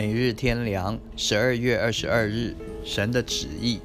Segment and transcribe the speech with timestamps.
[0.00, 3.80] 每日天良，十二月二十二日，神的旨意，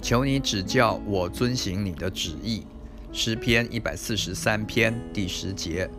[0.00, 2.62] 求你指教我遵行你的旨意。
[3.10, 5.90] 诗篇一百四十三篇第十节：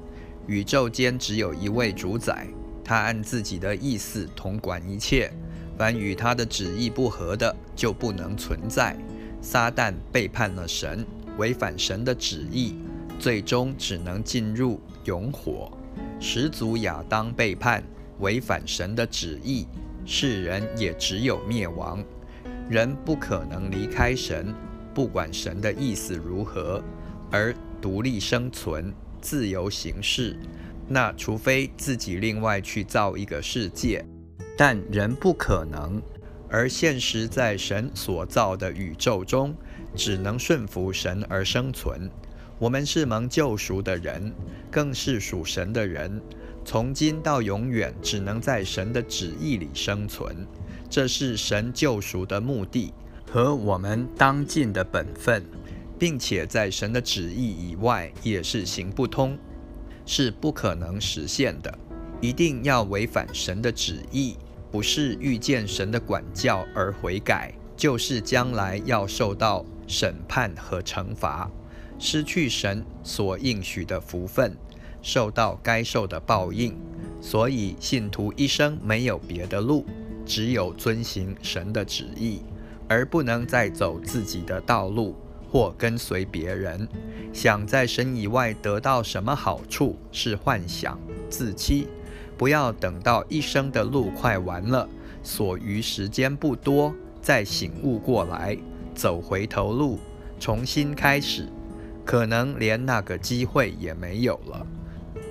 [0.47, 2.47] 宇宙间只有一位主宰，
[2.85, 5.29] 他按自己的意思统管一切，
[5.77, 8.95] 凡与他的旨意不合的，就不能存在。
[9.41, 11.05] 撒旦背叛了神，
[11.37, 12.75] 违反神的旨意，
[13.19, 15.69] 最终只能进入永火。
[16.17, 17.83] 始祖亚当背叛。
[18.21, 19.67] 违反神的旨意，
[20.05, 22.03] 世人也只有灭亡。
[22.69, 24.53] 人不可能离开神，
[24.93, 26.81] 不管神的意思如何，
[27.29, 30.37] 而独立生存、自由行事。
[30.87, 34.05] 那除非自己另外去造一个世界，
[34.57, 36.01] 但人不可能。
[36.49, 39.55] 而现实在神所造的宇宙中，
[39.95, 42.09] 只能顺服神而生存。
[42.59, 44.33] 我们是蒙救赎的人，
[44.69, 46.21] 更是属神的人。
[46.63, 50.47] 从今到永远，只能在神的旨意里生存，
[50.89, 52.93] 这是神救赎的目的
[53.29, 55.43] 和我们当尽的本分，
[55.97, 59.37] 并且在神的旨意以外也是行不通，
[60.05, 61.77] 是不可能实现的。
[62.21, 64.37] 一定要违反神的旨意，
[64.71, 71.49] 不是遇见神的管教而悔改，就是将来要受到审判和惩罚，
[71.97, 74.55] 失去神所应许的福分。
[75.01, 76.75] 受到该受的报应，
[77.19, 79.85] 所以信徒一生没有别的路，
[80.25, 82.41] 只有遵行神的旨意，
[82.87, 85.15] 而不能再走自己的道路
[85.51, 86.87] 或跟随别人。
[87.33, 91.87] 想在神以外得到什么好处，是幻想、自欺。
[92.37, 94.89] 不要等到一生的路快完了，
[95.21, 98.57] 所余时间不多，再醒悟过来，
[98.95, 99.99] 走回头路，
[100.39, 101.47] 重新开始，
[102.03, 104.65] 可能连那个机会也没有了。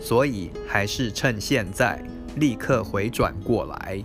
[0.01, 2.03] 所以，还是趁现在
[2.37, 4.03] 立刻回转过来。